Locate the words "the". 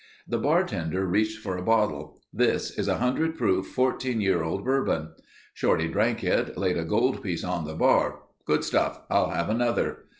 0.27-0.39, 7.67-7.75